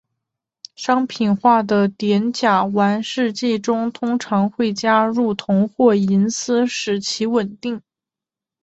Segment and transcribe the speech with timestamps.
[0.75, 7.83] 商品化的碘甲烷试剂中通常会加入铜或银丝使其稳定。